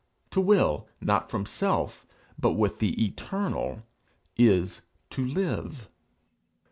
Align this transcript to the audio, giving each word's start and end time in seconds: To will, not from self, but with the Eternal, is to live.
To 0.31 0.41
will, 0.41 0.87
not 0.99 1.29
from 1.29 1.45
self, 1.45 2.07
but 2.35 2.53
with 2.53 2.79
the 2.79 3.05
Eternal, 3.05 3.83
is 4.35 4.81
to 5.11 5.23
live. 5.23 5.89